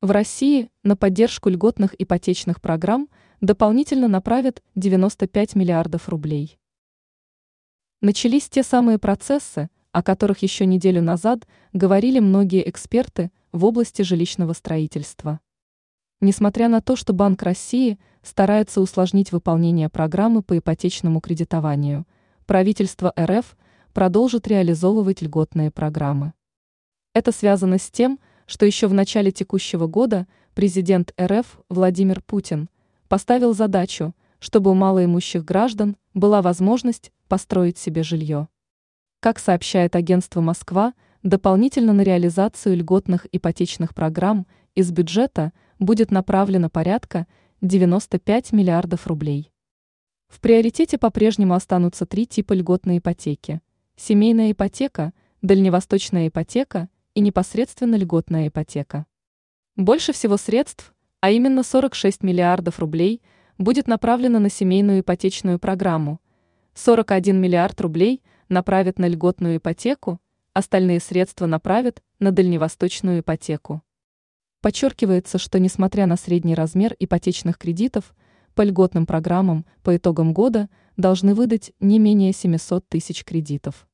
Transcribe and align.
В 0.00 0.12
России 0.12 0.70
на 0.84 0.96
поддержку 0.96 1.48
льготных 1.48 1.92
ипотечных 2.00 2.60
программ 2.60 3.08
дополнительно 3.40 4.06
направят 4.06 4.62
95 4.76 5.56
миллиардов 5.56 6.08
рублей. 6.08 6.56
Начались 8.00 8.48
те 8.48 8.62
самые 8.62 9.00
процессы, 9.00 9.70
о 9.90 10.04
которых 10.04 10.38
еще 10.38 10.66
неделю 10.66 11.02
назад 11.02 11.48
говорили 11.72 12.20
многие 12.20 12.68
эксперты 12.70 13.32
в 13.50 13.64
области 13.64 14.02
жилищного 14.02 14.52
строительства. 14.52 15.40
Несмотря 16.20 16.68
на 16.68 16.80
то, 16.80 16.94
что 16.94 17.12
Банк 17.12 17.42
России 17.42 17.98
старается 18.22 18.80
усложнить 18.80 19.32
выполнение 19.32 19.88
программы 19.88 20.42
по 20.44 20.56
ипотечному 20.56 21.20
кредитованию, 21.20 22.06
правительство 22.46 23.12
РФ 23.18 23.56
продолжит 23.92 24.46
реализовывать 24.46 25.22
льготные 25.22 25.72
программы. 25.72 26.34
Это 27.14 27.32
связано 27.32 27.78
с 27.78 27.90
тем, 27.90 28.12
что 28.14 28.27
еще 28.64 28.86
в 28.86 28.94
начале 28.94 29.30
текущего 29.30 29.86
года 29.86 30.26
президент 30.54 31.12
РФ 31.20 31.60
Владимир 31.68 32.22
Путин 32.22 32.70
поставил 33.06 33.52
задачу, 33.52 34.14
чтобы 34.38 34.70
у 34.70 34.74
малоимущих 34.74 35.44
граждан 35.44 35.98
была 36.14 36.40
возможность 36.40 37.12
построить 37.28 37.76
себе 37.76 38.02
жилье. 38.02 38.48
Как 39.20 39.38
сообщает 39.38 39.94
агентство 39.94 40.40
«Москва», 40.40 40.94
дополнительно 41.22 41.92
на 41.92 42.00
реализацию 42.00 42.74
льготных 42.74 43.26
ипотечных 43.32 43.94
программ 43.94 44.46
из 44.74 44.90
бюджета 44.92 45.52
будет 45.78 46.10
направлено 46.10 46.70
порядка 46.70 47.26
95 47.60 48.52
миллиардов 48.52 49.06
рублей. 49.06 49.52
В 50.26 50.40
приоритете 50.40 50.96
по-прежнему 50.96 51.52
останутся 51.52 52.06
три 52.06 52.24
типа 52.24 52.54
льготной 52.54 52.96
ипотеки– 52.96 53.60
семейная 53.96 54.52
ипотека, 54.52 55.12
дальневосточная 55.42 56.28
ипотека 56.28 56.88
и 57.18 57.20
непосредственно 57.20 57.96
льготная 57.96 58.46
ипотека. 58.46 59.04
Больше 59.74 60.12
всего 60.12 60.36
средств, 60.36 60.94
а 61.18 61.32
именно 61.32 61.64
46 61.64 62.22
миллиардов 62.22 62.78
рублей, 62.78 63.20
будет 63.58 63.88
направлено 63.88 64.38
на 64.38 64.48
семейную 64.48 65.00
ипотечную 65.00 65.58
программу, 65.58 66.20
41 66.74 67.40
миллиард 67.40 67.80
рублей– 67.80 68.22
направят 68.48 68.98
на 68.98 69.06
льготную 69.06 69.58
ипотеку, 69.58 70.20
остальные 70.52 71.00
средства 71.00 71.46
направят 71.46 72.02
на 72.18 72.32
дальневосточную 72.32 73.20
ипотеку. 73.20 73.82
Подчеркивается, 74.60 75.38
что 75.38 75.60
несмотря 75.60 76.06
на 76.06 76.16
средний 76.16 76.54
размер 76.54 76.96
ипотечных 76.98 77.58
кредитов, 77.58 78.14
по 78.54 78.62
льготным 78.62 79.06
программам 79.06 79.66
по 79.82 79.96
итогам 79.96 80.32
года 80.32 80.68
должны 80.96 81.34
выдать 81.34 81.72
не 81.78 82.00
менее 82.00 82.32
700 82.32 82.88
тысяч 82.88 83.24
кредитов. 83.24 83.86